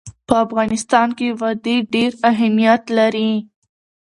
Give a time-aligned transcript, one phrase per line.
[0.27, 3.31] په افغانستان کې وادي ډېر اهمیت لري.